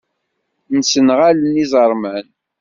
[0.77, 2.27] Msenɣalen iẓeṛman.